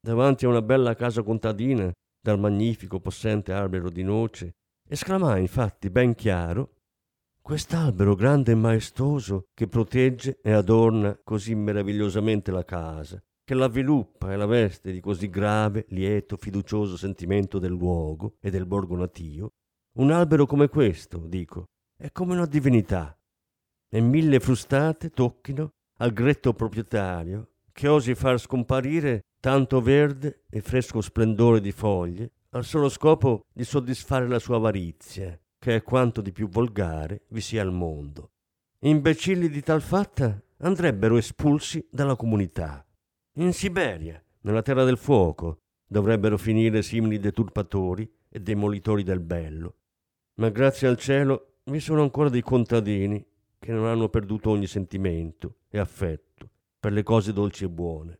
Davanti 0.00 0.44
a 0.44 0.48
una 0.48 0.62
bella 0.62 0.94
casa 0.94 1.22
contadina, 1.22 1.90
dal 2.20 2.38
magnifico 2.38 3.00
possente 3.00 3.52
albero 3.52 3.90
di 3.90 4.02
noce, 4.02 4.52
esclamai 4.88 5.40
infatti 5.40 5.90
ben 5.90 6.14
chiaro 6.14 6.74
Quest'albero 7.42 8.14
grande 8.14 8.52
e 8.52 8.54
maestoso 8.54 9.48
che 9.52 9.66
protegge 9.66 10.38
e 10.42 10.52
adorna 10.52 11.18
così 11.24 11.56
meravigliosamente 11.56 12.52
la 12.52 12.64
casa, 12.64 13.20
che 13.44 13.54
l'avviluppa 13.54 14.32
e 14.32 14.36
la 14.36 14.46
veste 14.46 14.92
di 14.92 15.00
così 15.00 15.28
grave, 15.28 15.86
lieto, 15.88 16.36
fiducioso 16.36 16.96
sentimento 16.96 17.58
del 17.58 17.72
luogo 17.72 18.36
e 18.40 18.50
del 18.50 18.66
borgo 18.66 18.96
natio, 18.96 19.52
un 19.98 20.10
albero 20.10 20.46
come 20.46 20.68
questo, 20.68 21.18
dico, 21.26 21.66
è 21.96 22.10
come 22.12 22.34
una 22.34 22.46
divinità, 22.46 23.16
e 23.88 24.00
mille 24.00 24.40
frustate 24.40 25.10
tocchino 25.10 25.72
al 25.98 26.12
gretto 26.12 26.54
proprietario 26.54 27.48
che 27.72 27.88
osi 27.88 28.14
far 28.14 28.38
scomparire 28.38 29.20
tanto 29.40 29.80
verde 29.80 30.44
e 30.48 30.60
fresco 30.60 31.00
splendore 31.00 31.60
di 31.60 31.72
foglie 31.72 32.30
al 32.50 32.64
solo 32.64 32.88
scopo 32.88 33.46
di 33.52 33.64
soddisfare 33.64 34.28
la 34.28 34.38
sua 34.38 34.56
avarizia, 34.56 35.38
che 35.58 35.76
è 35.76 35.82
quanto 35.82 36.20
di 36.20 36.32
più 36.32 36.48
volgare 36.48 37.22
vi 37.28 37.40
sia 37.40 37.62
al 37.62 37.72
mondo. 37.72 38.30
Imbecilli 38.80 39.48
di 39.48 39.62
tal 39.62 39.80
fatta 39.80 40.40
andrebbero 40.58 41.16
espulsi 41.16 41.86
dalla 41.90 42.16
comunità. 42.16 42.84
In 43.36 43.54
Siberia, 43.54 44.22
nella 44.42 44.60
terra 44.60 44.84
del 44.84 44.98
fuoco, 44.98 45.60
dovrebbero 45.86 46.36
finire 46.36 46.82
simili 46.82 47.18
deturpatori 47.18 48.06
e 48.28 48.40
demolitori 48.40 49.02
del 49.02 49.20
bello. 49.20 49.76
Ma 50.34 50.50
grazie 50.50 50.86
al 50.86 50.98
cielo 50.98 51.60
vi 51.64 51.80
sono 51.80 52.02
ancora 52.02 52.28
dei 52.28 52.42
contadini 52.42 53.24
che 53.58 53.72
non 53.72 53.86
hanno 53.86 54.10
perduto 54.10 54.50
ogni 54.50 54.66
sentimento 54.66 55.60
e 55.70 55.78
affetto 55.78 56.50
per 56.78 56.92
le 56.92 57.02
cose 57.02 57.32
dolci 57.32 57.64
e 57.64 57.70
buone. 57.70 58.18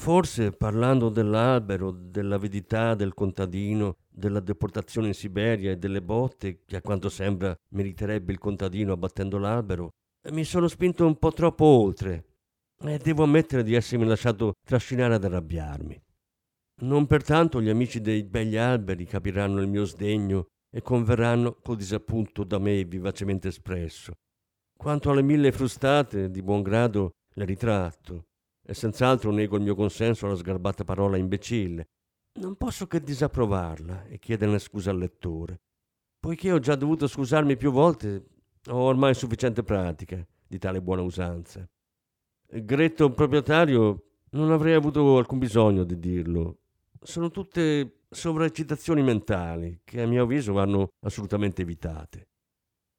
Forse 0.00 0.52
parlando 0.52 1.10
dell'albero, 1.10 1.90
dell'avidità 1.90 2.94
del 2.94 3.12
contadino, 3.12 3.96
della 4.08 4.40
deportazione 4.40 5.08
in 5.08 5.12
Siberia 5.12 5.72
e 5.72 5.76
delle 5.76 6.00
botte 6.00 6.62
che 6.64 6.76
a 6.76 6.80
quanto 6.80 7.10
sembra 7.10 7.54
meriterebbe 7.74 8.32
il 8.32 8.38
contadino 8.38 8.94
abbattendo 8.94 9.36
l'albero, 9.36 9.90
mi 10.30 10.44
sono 10.44 10.68
spinto 10.68 11.04
un 11.04 11.18
po' 11.18 11.32
troppo 11.32 11.66
oltre 11.66 12.24
e 12.82 12.96
devo 12.96 13.24
ammettere 13.24 13.62
di 13.62 13.74
essermi 13.74 14.06
lasciato 14.06 14.54
trascinare 14.66 15.16
ad 15.16 15.24
arrabbiarmi. 15.24 16.02
Non 16.80 17.06
pertanto 17.06 17.60
gli 17.60 17.68
amici 17.68 18.00
dei 18.00 18.24
begli 18.24 18.56
alberi 18.56 19.04
capiranno 19.04 19.60
il 19.60 19.68
mio 19.68 19.84
sdegno 19.84 20.46
e 20.74 20.80
converranno 20.80 21.58
col 21.62 21.76
disappunto 21.76 22.44
da 22.44 22.58
me 22.58 22.82
vivacemente 22.84 23.48
espresso. 23.48 24.14
Quanto 24.78 25.10
alle 25.10 25.20
mille 25.20 25.52
frustate, 25.52 26.30
di 26.30 26.40
buon 26.40 26.62
grado 26.62 27.10
le 27.34 27.44
ritratto 27.44 28.24
e 28.62 28.74
senz'altro 28.74 29.30
nego 29.30 29.56
il 29.56 29.62
mio 29.62 29.74
consenso 29.74 30.26
alla 30.26 30.36
sgarbata 30.36 30.84
parola 30.84 31.16
imbecille. 31.16 31.88
Non 32.40 32.56
posso 32.56 32.86
che 32.86 33.00
disapprovarla 33.00 34.04
e 34.04 34.18
chiederne 34.18 34.58
scusa 34.58 34.90
al 34.90 34.98
lettore. 34.98 35.60
Poiché 36.20 36.52
ho 36.52 36.58
già 36.58 36.76
dovuto 36.76 37.06
scusarmi 37.06 37.56
più 37.56 37.72
volte, 37.72 38.26
ho 38.68 38.76
ormai 38.76 39.14
sufficiente 39.14 39.62
pratica 39.62 40.24
di 40.46 40.58
tale 40.58 40.82
buona 40.82 41.02
usanza. 41.02 41.68
Gretto 42.46 43.12
proprietario, 43.12 44.04
non 44.30 44.50
avrei 44.50 44.74
avuto 44.74 45.16
alcun 45.16 45.38
bisogno 45.38 45.84
di 45.84 45.98
dirlo. 45.98 46.58
Sono 47.00 47.30
tutte 47.30 48.02
sovraeccitazioni 48.10 49.02
mentali 49.02 49.80
che 49.84 50.02
a 50.02 50.06
mio 50.06 50.24
avviso 50.24 50.52
vanno 50.52 50.90
assolutamente 51.00 51.62
evitate. 51.62 52.28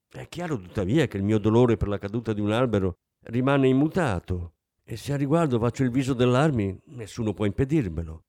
È 0.08 0.28
chiaro 0.28 0.58
tuttavia 0.58 1.06
che 1.06 1.16
il 1.16 1.22
mio 1.22 1.38
dolore 1.38 1.76
per 1.76 1.88
la 1.88 1.98
caduta 1.98 2.32
di 2.32 2.40
un 2.40 2.50
albero 2.50 2.96
rimane 3.26 3.68
immutato 3.68 4.54
e 4.84 4.96
se 4.96 5.12
a 5.12 5.16
riguardo 5.16 5.58
faccio 5.58 5.84
il 5.84 5.90
viso 5.90 6.12
dell'armi, 6.12 6.78
nessuno 6.86 7.32
può 7.32 7.44
impedirmelo. 7.44 8.24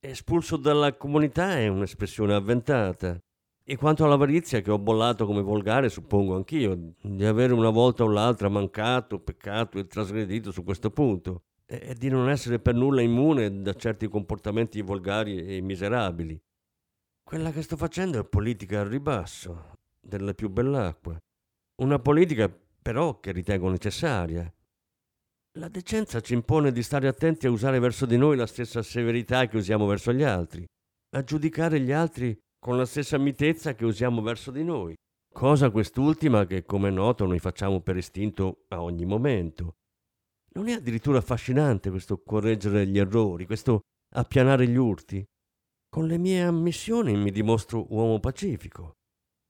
Espulso 0.00 0.56
dalla 0.56 0.96
comunità 0.96 1.58
è 1.58 1.68
un'espressione 1.68 2.34
avventata. 2.34 3.20
E 3.64 3.76
quanto 3.76 4.04
all'avarizia 4.04 4.60
che 4.60 4.72
ho 4.72 4.78
bollato 4.78 5.24
come 5.24 5.40
volgare, 5.40 5.88
suppongo 5.88 6.34
anch'io 6.34 6.94
di 7.00 7.24
avere 7.24 7.52
una 7.52 7.70
volta 7.70 8.02
o 8.02 8.08
l'altra 8.08 8.48
mancato, 8.48 9.20
peccato 9.20 9.78
e 9.78 9.86
trasgredito 9.86 10.50
su 10.50 10.64
questo 10.64 10.90
punto, 10.90 11.44
e 11.66 11.94
di 11.94 12.08
non 12.08 12.28
essere 12.28 12.58
per 12.58 12.74
nulla 12.74 13.00
immune 13.00 13.62
da 13.62 13.72
certi 13.74 14.08
comportamenti 14.08 14.82
volgari 14.82 15.46
e 15.46 15.60
miserabili. 15.60 16.38
Quella 17.22 17.52
che 17.52 17.62
sto 17.62 17.76
facendo 17.76 18.18
è 18.18 18.24
politica 18.24 18.80
al 18.80 18.88
ribasso, 18.88 19.78
della 20.00 20.34
più 20.34 20.50
bell'acqua. 20.50 21.16
Una 21.76 22.00
politica 22.00 22.52
però 22.82 23.20
che 23.20 23.30
ritengo 23.30 23.70
necessaria 23.70 24.52
la 25.58 25.68
decenza 25.68 26.20
ci 26.20 26.32
impone 26.32 26.72
di 26.72 26.82
stare 26.82 27.08
attenti 27.08 27.46
a 27.46 27.50
usare 27.50 27.78
verso 27.78 28.06
di 28.06 28.16
noi 28.16 28.36
la 28.36 28.46
stessa 28.46 28.82
severità 28.82 29.46
che 29.48 29.58
usiamo 29.58 29.86
verso 29.86 30.12
gli 30.12 30.22
altri, 30.22 30.64
a 31.14 31.22
giudicare 31.22 31.78
gli 31.80 31.92
altri 31.92 32.38
con 32.58 32.78
la 32.78 32.86
stessa 32.86 33.18
mitezza 33.18 33.74
che 33.74 33.84
usiamo 33.84 34.22
verso 34.22 34.50
di 34.50 34.64
noi, 34.64 34.94
cosa 35.30 35.70
quest'ultima 35.70 36.46
che, 36.46 36.64
come 36.64 36.88
è 36.88 36.90
noto, 36.90 37.26
noi 37.26 37.38
facciamo 37.38 37.80
per 37.80 37.98
istinto 37.98 38.64
a 38.68 38.80
ogni 38.80 39.04
momento. 39.04 39.74
Non 40.54 40.68
è 40.68 40.72
addirittura 40.72 41.18
affascinante 41.18 41.90
questo 41.90 42.22
correggere 42.22 42.86
gli 42.86 42.98
errori, 42.98 43.44
questo 43.44 43.80
appianare 44.14 44.66
gli 44.66 44.76
urti? 44.76 45.22
Con 45.86 46.06
le 46.06 46.16
mie 46.16 46.42
ammissioni 46.42 47.14
mi 47.14 47.30
dimostro 47.30 47.86
uomo 47.90 48.20
pacifico. 48.20 48.92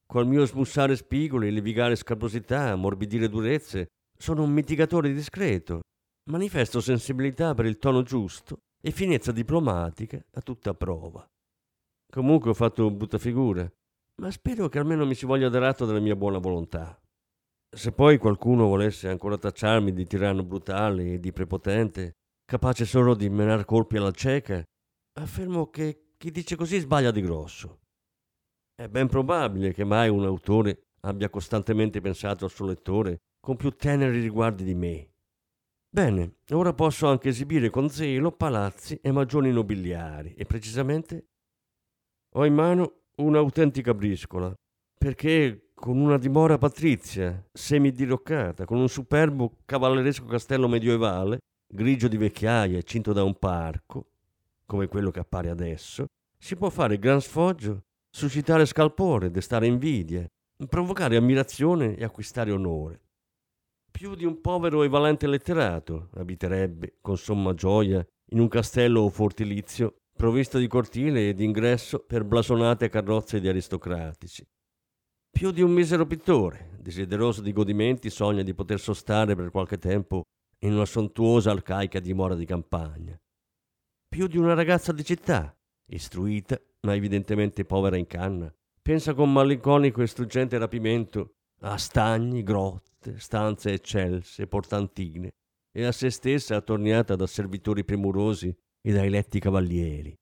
Col 0.05 0.27
mio 0.27 0.45
smussare 0.47 0.97
spigoli, 0.97 1.53
levigare 1.53 1.95
scabosità, 1.95 2.71
ammorbidire 2.71 3.29
durezze, 3.29 3.87
sono 4.19 4.43
un 4.43 4.51
mitigatore 4.51 5.13
discreto 5.13 5.81
Manifesto 6.31 6.81
sensibilità 6.81 7.53
per 7.53 7.67
il 7.67 7.79
tono 7.79 8.03
giusto 8.03 8.59
e 8.81 8.93
finezza 8.93 9.33
diplomatica 9.33 10.25
a 10.35 10.41
tutta 10.41 10.73
prova. 10.73 11.27
Comunque 12.13 12.51
ho 12.51 12.55
fatto 12.55 12.89
buttafigura, 12.93 13.69
ma 14.21 14.31
spero 14.31 14.69
che 14.69 14.79
almeno 14.79 15.05
mi 15.05 15.17
si 15.17 15.27
voglia 15.27 15.49
dar 15.49 15.65
atto 15.65 15.85
della 15.85 15.99
mia 15.99 16.15
buona 16.15 16.39
volontà. 16.39 16.97
Se 17.75 17.91
poi 17.91 18.19
qualcuno 18.19 18.69
volesse 18.69 19.09
ancora 19.09 19.37
tacciarmi 19.37 19.93
di 19.93 20.07
tiranno 20.07 20.45
brutale 20.45 21.15
e 21.15 21.19
di 21.19 21.33
prepotente, 21.33 22.13
capace 22.45 22.85
solo 22.85 23.17
di 23.17 23.29
menar 23.29 23.65
colpi 23.65 23.97
alla 23.97 24.13
cieca, 24.13 24.63
affermo 25.19 25.71
che 25.71 26.13
chi 26.17 26.31
dice 26.31 26.55
così 26.55 26.79
sbaglia 26.79 27.11
di 27.11 27.21
grosso. 27.21 27.81
È 28.77 28.87
ben 28.87 29.09
probabile 29.09 29.73
che 29.73 29.83
mai 29.83 30.09
un 30.09 30.25
autore 30.25 30.83
abbia 31.01 31.29
costantemente 31.31 32.01
pensato 32.01 32.45
al 32.45 32.53
suo 32.53 32.67
lettore 32.67 33.23
con 33.41 33.57
più 33.57 33.71
teneri 33.71 34.21
riguardi 34.21 34.63
di 34.63 34.75
me 34.75 35.12
Bene, 35.95 36.37
ora 36.53 36.73
posso 36.73 37.07
anche 37.07 37.29
esibire 37.29 37.69
con 37.69 37.91
zelo 37.91 38.33
palazzi 38.33 38.99
e 39.03 39.13
magioni 39.13 39.53
nobiliari 39.53 40.33
e 40.33 40.47
precisamente 40.47 41.27
ho 42.31 42.47
in 42.47 42.55
mano 42.55 43.01
un'autentica 43.17 43.93
briscola, 43.93 44.55
perché 44.97 45.73
con 45.75 45.99
una 45.99 46.17
dimora 46.17 46.57
patrizia, 46.57 47.47
semidiroccata, 47.53 48.65
con 48.65 48.79
un 48.79 48.89
superbo 48.89 49.59
cavalleresco 49.67 50.25
castello 50.25 50.67
medievale, 50.67 51.41
grigio 51.67 52.09
di 52.09 52.17
vecchiaia 52.17 52.79
e 52.79 52.85
cinto 52.85 53.13
da 53.13 53.23
un 53.23 53.39
parco, 53.39 54.13
come 54.65 54.87
quello 54.89 55.11
che 55.11 55.21
appare 55.21 55.51
adesso, 55.51 56.07
si 56.39 56.57
può 56.57 56.71
fare 56.71 56.99
gran 56.99 57.21
sfoggio, 57.21 57.83
suscitare 58.11 58.65
scalpore, 58.65 59.31
destare 59.31 59.67
invidia, 59.67 60.27
provocare 60.71 61.17
ammirazione 61.17 61.97
e 61.97 62.03
acquistare 62.03 62.51
onore. 62.51 63.01
Più 63.93 64.15
di 64.15 64.25
un 64.25 64.41
povero 64.41 64.83
e 64.83 64.89
valente 64.89 65.27
letterato 65.27 66.09
abiterebbe, 66.15 66.97
con 67.01 67.19
somma 67.19 67.55
gioia, 67.55 68.05
in 68.31 68.41
un 68.41 68.49
castello 68.49 69.03
o 69.03 69.11
fortilizio 69.11 69.97
provvisto 70.17 70.59
di 70.59 70.67
cortile 70.67 71.29
e 71.29 71.35
d'ingresso 71.35 72.01
per 72.01 72.25
blasonate 72.25 72.89
carrozze 72.89 73.39
di 73.39 73.49
aristocratici. 73.49 74.45
Più 75.31 75.51
di 75.51 75.63
un 75.63 75.73
misero 75.73 76.07
pittore, 76.07 76.77
desideroso 76.81 77.43
di 77.43 77.53
godimenti, 77.53 78.09
sogna 78.09 78.43
di 78.43 78.55
poter 78.55 78.81
sostare 78.81 79.37
per 79.37 79.51
qualche 79.51 79.79
tempo 79.79 80.23
in 80.61 80.73
una 80.73 80.87
sontuosa 80.87 81.51
arcaica 81.51 82.01
dimora 82.01 82.35
di 82.35 82.47
campagna. 82.47 83.19
Più 84.09 84.27
di 84.27 84.39
una 84.39 84.55
ragazza 84.55 84.93
di 84.93 85.05
città, 85.05 85.55
istruita, 85.91 86.61
ma 86.87 86.95
evidentemente 86.95 87.65
povera 87.65 87.97
in 87.97 88.07
canna, 88.07 88.53
pensa 88.81 89.15
con 89.15 89.33
malinconico 89.33 90.03
e 90.03 90.07
struggente 90.07 90.59
rapimento 90.59 91.35
a 91.61 91.77
stagni, 91.79 92.43
grotte, 92.43 92.92
stanze 93.17 93.73
eccelse, 93.73 94.47
portantine, 94.47 95.31
e 95.73 95.85
a 95.85 95.93
se 95.93 96.11
stessa 96.11 96.57
attorniata 96.57 97.17
da 97.17 97.27
servitori 97.27 97.85
premurosi 97.85 98.55
e 98.81 98.93
dai 98.93 99.09
letti 99.09 99.41
cavalieri. 99.41 100.15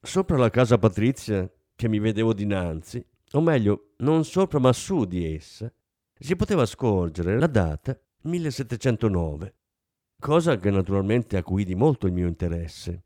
Sopra 0.00 0.36
la 0.36 0.50
casa 0.50 0.78
patrizia 0.78 1.50
che 1.74 1.88
mi 1.88 1.98
vedevo 1.98 2.32
dinanzi, 2.32 3.04
o 3.32 3.40
meglio, 3.40 3.92
non 3.98 4.24
sopra 4.24 4.58
ma 4.58 4.72
su 4.72 5.04
di 5.04 5.34
essa, 5.34 5.70
si 6.18 6.36
poteva 6.36 6.64
scorgere 6.64 7.38
la 7.38 7.46
data 7.46 7.98
1709, 8.22 9.54
cosa 10.18 10.56
che 10.56 10.70
naturalmente 10.70 11.36
acuì 11.36 11.64
di 11.64 11.74
molto 11.74 12.06
il 12.06 12.12
mio 12.12 12.26
interesse. 12.26 13.04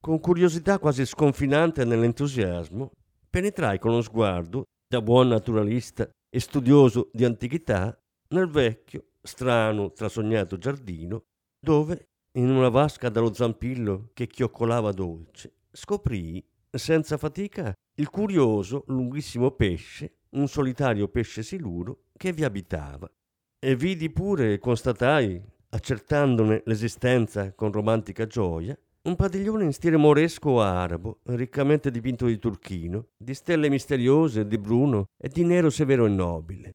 Con 0.00 0.20
curiosità 0.20 0.78
quasi 0.78 1.04
sconfinante 1.04 1.84
nell'entusiasmo, 1.84 2.92
penetrai 3.28 3.78
con 3.78 3.92
uno 3.92 4.02
sguardo, 4.02 4.64
da 4.86 5.02
buon 5.02 5.28
naturalista 5.28 6.08
e 6.30 6.40
studioso 6.40 7.10
di 7.12 7.24
antichità, 7.24 8.00
nel 8.28 8.48
vecchio, 8.48 9.06
strano, 9.20 9.92
trasognato 9.92 10.56
giardino, 10.56 11.24
dove, 11.58 12.08
in 12.38 12.48
una 12.48 12.68
vasca 12.68 13.08
dallo 13.08 13.34
zampillo 13.34 14.10
che 14.14 14.28
chioccolava 14.28 14.92
dolce, 14.92 15.52
scoprii, 15.72 16.42
senza 16.70 17.18
fatica, 17.18 17.74
il 17.96 18.08
curioso, 18.08 18.84
lunghissimo 18.86 19.50
pesce, 19.50 20.20
un 20.30 20.46
solitario 20.46 21.08
pesce 21.08 21.42
siluro, 21.42 22.04
che 22.16 22.32
vi 22.32 22.44
abitava. 22.44 23.10
E 23.58 23.74
vidi 23.74 24.10
pure 24.10 24.58
constatai, 24.58 25.42
accertandone 25.70 26.62
l'esistenza 26.64 27.52
con 27.52 27.72
romantica 27.72 28.26
gioia, 28.26 28.78
un 29.02 29.16
padiglione 29.16 29.64
in 29.64 29.72
stile 29.72 29.96
moresco 29.96 30.60
arabo, 30.60 31.20
riccamente 31.24 31.90
dipinto 31.90 32.26
di 32.26 32.38
turchino, 32.38 33.08
di 33.16 33.32
stelle 33.34 33.70
misteriose, 33.70 34.46
di 34.46 34.58
bruno 34.58 35.06
e 35.16 35.28
di 35.28 35.42
nero 35.42 35.70
severo 35.70 36.04
e 36.04 36.10
nobile. 36.10 36.72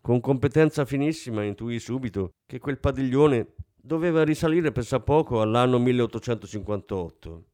Con 0.00 0.20
competenza 0.20 0.84
finissima 0.84 1.44
intuì 1.44 1.78
subito 1.78 2.32
che 2.44 2.58
quel 2.58 2.78
padiglione 2.78 3.54
doveva 3.76 4.24
risalire 4.24 4.72
poco 4.72 5.40
all'anno 5.40 5.78
1858 5.78 7.44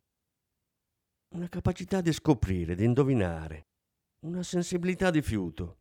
una 1.32 1.48
capacità 1.48 2.00
di 2.00 2.12
scoprire, 2.12 2.74
di 2.74 2.84
indovinare, 2.84 3.66
una 4.26 4.42
sensibilità 4.42 5.10
di 5.10 5.22
fiuto, 5.22 5.78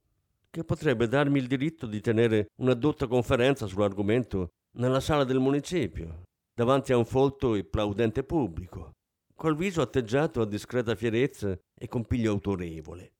che 0.51 0.63
potrebbe 0.63 1.07
darmi 1.07 1.39
il 1.39 1.47
diritto 1.47 1.87
di 1.87 2.01
tenere 2.01 2.49
una 2.57 2.75
dotta 2.75 3.07
conferenza 3.07 3.65
sull'argomento 3.65 4.49
nella 4.77 4.99
sala 4.99 5.23
del 5.23 5.39
municipio, 5.39 6.25
davanti 6.59 6.91
a 6.91 6.97
un 6.97 7.05
folto 7.05 7.55
e 7.55 7.63
plaudente 7.63 8.21
pubblico, 8.21 8.95
col 9.33 9.55
viso 9.55 9.81
atteggiato 9.81 10.41
a 10.41 10.45
discreta 10.45 10.93
fierezza 10.93 11.57
e 11.73 11.87
con 11.87 12.03
piglio 12.03 12.31
autorevole. 12.31 13.13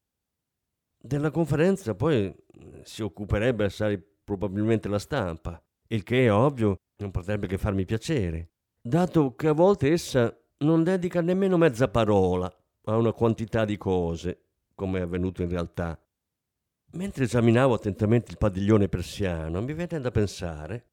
Della 1.02 1.30
conferenza 1.30 1.94
poi 1.94 2.30
si 2.82 3.00
occuperebbe 3.00 3.64
assai 3.64 3.98
probabilmente 3.98 4.90
la 4.90 4.98
stampa, 4.98 5.58
il 5.88 6.02
che 6.02 6.26
è 6.26 6.30
ovvio 6.30 6.80
non 6.98 7.10
potrebbe 7.10 7.46
che 7.46 7.56
farmi 7.56 7.86
piacere, 7.86 8.50
dato 8.78 9.34
che 9.34 9.48
a 9.48 9.54
volte 9.54 9.90
essa 9.90 10.38
non 10.58 10.84
dedica 10.84 11.22
nemmeno 11.22 11.56
mezza 11.56 11.88
parola 11.88 12.54
a 12.84 12.96
una 12.98 13.14
quantità 13.14 13.64
di 13.64 13.78
cose, 13.78 14.48
come 14.74 14.98
è 14.98 15.02
avvenuto 15.02 15.40
in 15.40 15.48
realtà. 15.48 15.98
Mentre 16.92 17.24
esaminavo 17.24 17.72
attentamente 17.72 18.32
il 18.32 18.36
padiglione 18.36 18.90
persiano, 18.90 19.62
mi 19.62 19.72
venne 19.72 19.98
da 19.98 20.10
pensare 20.10 20.88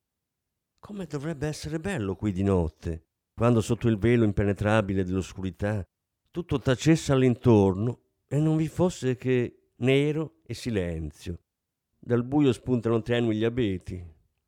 come 0.87 1.05
dovrebbe 1.05 1.47
essere 1.47 1.81
bello 1.81 2.15
qui 2.15 2.31
di 2.31 2.43
notte, 2.43 3.07
quando 3.35 3.59
sotto 3.59 3.89
il 3.89 3.97
velo 3.97 4.23
impenetrabile 4.23 5.03
dell'oscurità 5.03 5.85
tutto 6.31 6.59
tacesse 6.59 7.11
all'intorno 7.11 8.03
e 8.25 8.39
non 8.39 8.55
vi 8.55 8.69
fosse 8.69 9.17
che 9.17 9.73
nero 9.79 10.35
e 10.45 10.53
silenzio. 10.53 11.41
Dal 11.99 12.23
buio 12.23 12.53
spuntano 12.53 13.01
tenui 13.01 13.35
gli 13.35 13.43
abeti, 13.43 14.01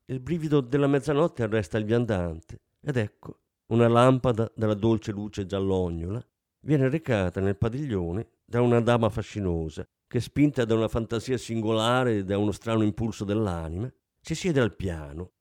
il 0.05 0.19
brivido 0.21 0.61
della 0.61 0.87
mezzanotte 0.87 1.43
arresta 1.43 1.77
il 1.77 1.83
viandante, 1.83 2.61
ed 2.79 2.95
ecco 2.95 3.39
una 3.73 3.89
lampada 3.89 4.49
dalla 4.55 4.75
dolce 4.75 5.11
luce 5.11 5.45
giallognola 5.45 6.25
viene 6.61 6.87
recata 6.87 7.41
nel 7.41 7.57
padiglione 7.57 8.29
da 8.45 8.61
una 8.61 8.79
dama 8.79 9.09
fascinosa 9.09 9.85
che, 10.07 10.21
spinta 10.21 10.63
da 10.63 10.75
una 10.75 10.87
fantasia 10.87 11.37
singolare 11.37 12.19
e 12.19 12.23
da 12.23 12.37
uno 12.37 12.53
strano 12.53 12.83
impulso 12.83 13.25
dell'anima, 13.25 13.91
si 14.21 14.35
siede 14.35 14.61
al 14.61 14.73
piano, 14.73 15.33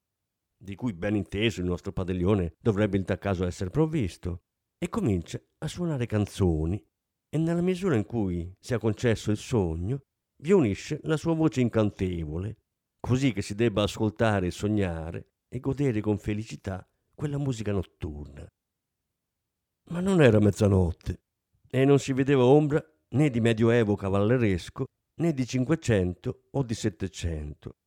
di 0.58 0.74
cui 0.74 0.92
ben 0.92 1.14
inteso 1.14 1.60
il 1.60 1.66
nostro 1.66 1.92
padiglione 1.92 2.54
dovrebbe 2.60 2.96
in 2.96 3.04
tal 3.04 3.18
caso 3.18 3.46
essere 3.46 3.70
provvisto, 3.70 4.42
e 4.78 4.88
comincia 4.88 5.40
a 5.58 5.68
suonare 5.68 6.06
canzoni 6.06 6.84
e 7.30 7.38
nella 7.38 7.60
misura 7.60 7.96
in 7.96 8.04
cui 8.04 8.54
si 8.58 8.74
è 8.74 8.78
concesso 8.78 9.30
il 9.30 9.36
sogno, 9.36 10.02
vi 10.40 10.52
unisce 10.52 11.00
la 11.02 11.16
sua 11.16 11.34
voce 11.34 11.60
incantevole, 11.60 12.58
così 13.00 13.32
che 13.32 13.42
si 13.42 13.54
debba 13.54 13.82
ascoltare 13.82 14.46
e 14.46 14.50
sognare 14.50 15.32
e 15.48 15.60
godere 15.60 16.00
con 16.00 16.18
felicità 16.18 16.88
quella 17.14 17.38
musica 17.38 17.72
notturna. 17.72 18.46
Ma 19.90 20.00
non 20.00 20.22
era 20.22 20.38
mezzanotte 20.38 21.22
e 21.68 21.84
non 21.84 21.98
si 21.98 22.12
vedeva 22.12 22.44
ombra 22.44 22.84
né 23.10 23.30
di 23.30 23.40
medioevo 23.40 23.96
cavalleresco 23.96 24.86
né 25.20 25.32
di 25.32 25.46
Cinquecento 25.46 26.48
o 26.52 26.62
di 26.62 26.74
Settecento, 26.74 27.78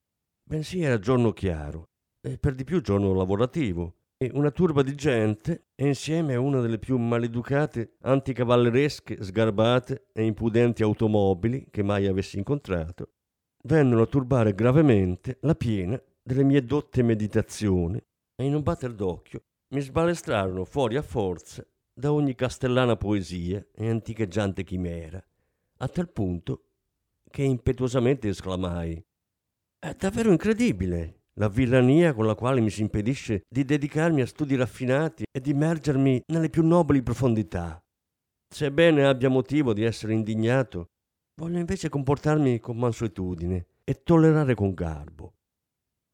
bensì 0.44 0.82
era 0.82 1.00
giorno 1.00 1.32
chiaro 1.32 1.91
e 2.22 2.38
per 2.38 2.56
di 2.56 2.64
più 2.64 2.82
giorno 2.82 3.14
lavorativo. 3.14 3.96
E 4.18 4.30
una 4.34 4.52
turba 4.52 4.84
di 4.84 4.94
gente 4.94 5.70
e 5.74 5.88
insieme 5.88 6.36
a 6.36 6.40
una 6.40 6.62
delle 6.62 6.78
più 6.78 6.96
maleducate 6.98 7.96
anticavalleresche, 8.02 9.24
sgarbate 9.24 10.10
e 10.14 10.24
impudenti 10.24 10.84
automobili 10.84 11.68
che 11.72 11.82
mai 11.82 12.06
avessi 12.06 12.38
incontrato, 12.38 13.14
vennero 13.64 14.04
a 14.04 14.06
turbare 14.06 14.54
gravemente 14.54 15.40
la 15.42 15.56
piena 15.56 16.00
delle 16.22 16.44
mie 16.44 16.64
dotte 16.64 17.02
meditazioni 17.02 17.98
e 18.36 18.46
in 18.46 18.54
un 18.54 18.62
batter 18.62 18.94
d'occhio 18.94 19.44
mi 19.70 19.82
sbalestrarono 19.82 20.66
fuori 20.66 20.98
a 20.98 21.02
forza 21.02 21.66
da 21.92 22.14
ogni 22.14 22.36
castellana 22.36 22.96
poesia 22.96 23.66
e 23.74 23.90
anticheggiante 23.90 24.64
chimera, 24.64 25.24
a 25.78 25.88
tal 25.88 26.12
punto 26.12 26.66
che 27.30 27.42
impetuosamente 27.42 28.28
esclamai 28.28 29.04
È 29.80 29.94
davvero 29.96 30.32
incredibile 30.32 31.21
la 31.39 31.48
villania 31.48 32.13
con 32.13 32.26
la 32.26 32.36
quale 32.36 32.62
mi 32.62 32.70
si 32.70 32.82
impedisce 32.82 33.44
di 33.48 33.63
dedicarmi 33.63 34.22
a 34.22 34.26
studi 34.26 34.56
raffinati 34.56 35.24
e 35.32 35.39
di 35.39 35.52
immergermi 35.52 36.24
nelle 36.28 36.50
più 36.50 36.65
nobili 36.65 37.02
profondità. 37.02 37.82
Sebbene 38.54 39.06
abbia 39.06 39.30
motivo 39.30 39.74
di 39.74 39.84
essere 39.84 40.13
indignato, 40.13 40.88
voglio 41.39 41.60
invece 41.60 41.89
comportarmi 41.89 42.60
con 42.60 42.78
mansuetudine 42.78 43.65
e 43.84 44.04
tollerare 44.04 44.56
con 44.56 44.74
garbo. 44.74 45.36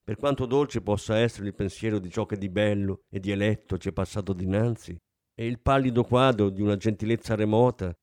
Per 0.03 0.15
quanto 0.15 0.45
dolce 0.45 0.82
possa 0.82 1.17
essere 1.17 1.47
il 1.47 1.56
pensiero 1.56 1.99
di 1.99 2.10
ciò 2.10 2.25
che 2.25 2.38
di 2.38 2.47
bello 2.47 3.01
e 3.10 3.19
di 3.19 3.32
eletto 3.32 3.77
ci 3.77 3.89
è 3.89 3.91
passato 3.91 4.34
dinanzi, 4.34 4.95
e 5.39 5.45
il 5.45 5.60
pallido 5.60 6.03
quadro 6.03 6.49
di 6.49 6.62
una 6.62 6.77
gentilezza 6.77 7.36
remota, 7.36 7.93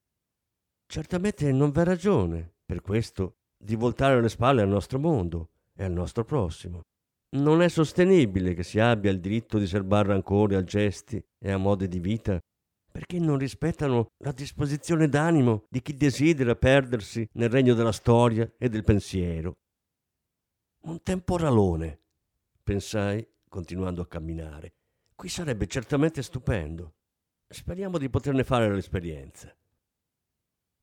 certamente 0.85 1.51
non 1.51 1.71
v'è 1.71 1.83
ragione, 1.83 2.53
per 2.63 2.81
questo, 2.81 3.37
di 3.57 3.75
voltare 3.75 4.21
le 4.21 4.29
spalle 4.29 4.61
al 4.61 4.69
nostro 4.69 4.99
mondo 4.99 5.49
e 5.73 5.83
al 5.83 5.91
nostro 5.91 6.23
prossimo. 6.23 6.83
Non 7.35 7.61
è 7.61 7.67
sostenibile 7.67 8.53
che 8.53 8.63
si 8.63 8.79
abbia 8.79 9.11
il 9.11 9.19
diritto 9.19 9.57
di 9.57 9.67
serbare 9.67 10.07
rancore 10.07 10.55
a 10.55 10.63
gesti 10.63 11.21
e 11.37 11.51
a 11.51 11.57
modi 11.57 11.87
di 11.89 11.99
vita 11.99 12.39
perché 12.89 13.19
non 13.19 13.37
rispettano 13.37 14.11
la 14.19 14.31
disposizione 14.31 15.09
d'animo 15.09 15.65
di 15.67 15.81
chi 15.81 15.95
desidera 15.95 16.55
perdersi 16.55 17.27
nel 17.33 17.49
regno 17.49 17.73
della 17.73 17.91
storia 17.91 18.49
e 18.57 18.69
del 18.69 18.85
pensiero. 18.85 19.57
Un 20.83 21.03
temporalone, 21.03 21.99
pensai, 22.63 23.27
continuando 23.49 24.01
a 24.01 24.07
camminare. 24.07 24.75
Qui 25.13 25.27
sarebbe 25.27 25.67
certamente 25.67 26.21
stupendo. 26.21 26.93
Speriamo 27.49 27.97
di 27.97 28.09
poterne 28.09 28.45
fare 28.45 28.73
l'esperienza. 28.73 29.53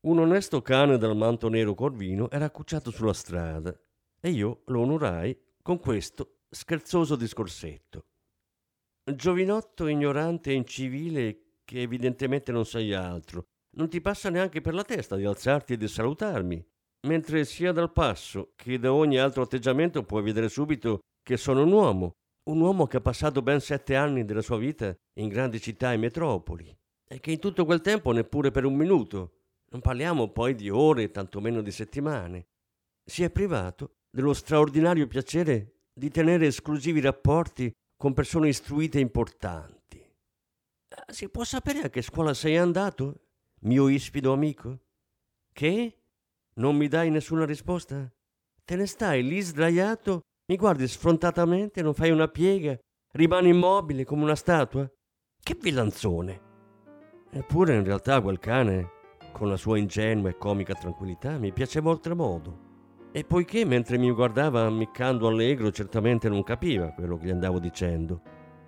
Un 0.01 0.19
onesto 0.19 0.61
cane 0.61 0.99
dal 0.99 1.17
manto 1.17 1.49
nero 1.49 1.73
corvino 1.73 2.29
era 2.29 2.45
accucciato 2.45 2.91
sulla 2.91 3.13
strada 3.13 3.75
e 4.19 4.29
io 4.29 4.61
lo 4.65 4.81
onorai 4.81 5.35
con 5.63 5.79
questo 5.79 6.32
scherzoso 6.53 7.15
discorsetto. 7.15 8.05
Giovinotto 9.03 9.87
ignorante 9.87 10.51
e 10.51 10.53
incivile 10.53 11.61
che 11.65 11.81
evidentemente 11.81 12.51
non 12.51 12.65
sai 12.65 12.93
altro, 12.93 13.45
non 13.75 13.89
ti 13.89 13.99
passa 13.99 14.29
neanche 14.29 14.61
per 14.61 14.73
la 14.73 14.83
testa 14.83 15.15
di 15.15 15.25
alzarti 15.25 15.73
e 15.73 15.77
di 15.77 15.87
salutarmi, 15.87 16.63
mentre 17.07 17.43
sia 17.43 17.71
dal 17.71 17.91
passo 17.91 18.53
che 18.55 18.77
da 18.77 18.93
ogni 18.93 19.17
altro 19.17 19.41
atteggiamento 19.41 20.03
puoi 20.03 20.21
vedere 20.21 20.47
subito 20.47 20.99
che 21.21 21.37
sono 21.37 21.63
un 21.63 21.71
uomo, 21.71 22.11
un 22.49 22.61
uomo 22.61 22.85
che 22.85 22.97
ha 22.97 23.01
passato 23.01 23.41
ben 23.41 23.59
sette 23.59 23.95
anni 23.95 24.23
della 24.23 24.41
sua 24.41 24.57
vita 24.57 24.95
in 25.19 25.29
grandi 25.29 25.59
città 25.59 25.91
e 25.91 25.97
metropoli, 25.97 26.73
e 27.07 27.19
che 27.19 27.31
in 27.31 27.39
tutto 27.39 27.65
quel 27.65 27.81
tempo 27.81 28.11
neppure 28.11 28.51
per 28.51 28.65
un 28.65 28.75
minuto, 28.75 29.39
non 29.71 29.81
parliamo 29.81 30.29
poi 30.29 30.53
di 30.53 30.69
ore, 30.69 31.09
tantomeno 31.09 31.61
di 31.61 31.71
settimane, 31.71 32.47
si 33.03 33.23
è 33.23 33.31
privato 33.31 33.95
dello 34.09 34.33
straordinario 34.33 35.07
piacere 35.07 35.72
di 35.93 36.09
tenere 36.09 36.47
esclusivi 36.47 36.99
rapporti 36.99 37.71
con 37.95 38.13
persone 38.13 38.47
istruite 38.49 38.97
e 38.97 39.01
importanti. 39.01 39.97
Eh, 39.99 41.13
si 41.13 41.29
può 41.29 41.43
sapere 41.43 41.83
a 41.83 41.89
che 41.89 42.01
scuola 42.01 42.33
sei 42.33 42.57
andato, 42.57 43.27
mio 43.61 43.87
ispido 43.87 44.33
amico? 44.33 44.79
Che? 45.53 45.97
Non 46.55 46.75
mi 46.75 46.87
dai 46.87 47.09
nessuna 47.09 47.45
risposta? 47.45 48.11
Te 48.65 48.75
ne 48.75 48.85
stai 48.85 49.23
lì 49.23 49.39
sdraiato, 49.41 50.21
mi 50.47 50.57
guardi 50.57 50.87
sfrontatamente, 50.87 51.81
non 51.81 51.93
fai 51.93 52.11
una 52.11 52.27
piega, 52.27 52.77
rimani 53.13 53.49
immobile 53.49 54.03
come 54.03 54.23
una 54.23 54.35
statua? 54.35 54.89
Che 55.39 55.57
villanzone! 55.59 56.51
Eppure 57.29 57.75
in 57.75 57.83
realtà 57.83 58.21
quel 58.21 58.39
cane, 58.39 58.89
con 59.31 59.49
la 59.49 59.57
sua 59.57 59.77
ingenua 59.77 60.29
e 60.29 60.37
comica 60.37 60.73
tranquillità, 60.73 61.37
mi 61.37 61.51
piaceva 61.51 61.89
oltremodo. 61.89 62.72
E 63.15 63.23
poiché 63.23 63.63
mentre 63.63 63.99
mi 63.99 64.09
guardava 64.09 64.65
ammiccando 64.65 65.27
allegro 65.27 65.71
certamente 65.71 66.27
non 66.29 66.41
capiva 66.41 66.87
quello 66.93 67.15
che 67.15 67.27
gli 67.27 67.29
andavo 67.29 67.59
dicendo, 67.59 68.21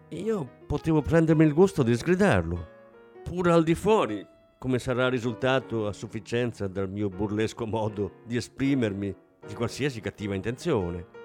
io 0.10 0.48
potevo 0.68 1.02
prendermi 1.02 1.44
il 1.44 1.52
gusto 1.52 1.82
di 1.82 1.96
sgridarlo, 1.96 2.68
pure 3.24 3.52
al 3.52 3.64
di 3.64 3.74
fuori, 3.74 4.24
come 4.60 4.78
sarà 4.78 5.10
risultato 5.10 5.88
a 5.88 5.94
sufficienza 5.94 6.68
dal 6.68 6.92
mio 6.92 7.10
burlesco 7.10 7.66
modo 7.66 8.22
di 8.24 8.36
esprimermi 8.36 9.16
di 9.48 9.54
qualsiasi 9.56 10.00
cattiva 10.00 10.36
intenzione. 10.36 11.25